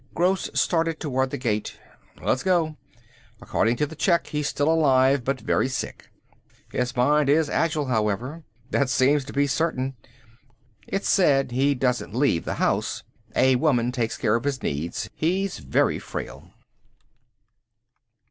Gross 0.15 0.49
started 0.59 0.99
toward 0.99 1.29
the 1.29 1.37
gate. 1.37 1.79
"Let's 2.23 2.41
go. 2.41 2.75
According 3.39 3.75
to 3.75 3.85
the 3.85 3.95
check 3.95 4.25
he's 4.25 4.47
still 4.47 4.67
alive, 4.73 5.23
but 5.23 5.39
very 5.39 5.69
sick. 5.69 6.09
His 6.71 6.95
mind 6.95 7.29
is 7.29 7.51
agile, 7.51 7.85
however. 7.85 8.43
That 8.71 8.89
seems 8.89 9.23
to 9.25 9.31
be 9.31 9.45
certain. 9.45 9.95
It's 10.87 11.07
said 11.07 11.51
he 11.51 11.75
doesn't 11.75 12.15
leave 12.15 12.45
the 12.45 12.55
house. 12.55 13.03
A 13.35 13.57
woman 13.57 13.91
takes 13.91 14.17
care 14.17 14.33
of 14.33 14.43
his 14.43 14.63
needs. 14.63 15.07
He's 15.13 15.59
very 15.59 15.99
frail." 15.99 16.49